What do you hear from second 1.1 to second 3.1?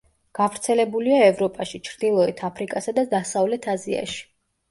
ევროპაში, ჩრდილოეთ აფრიკასა და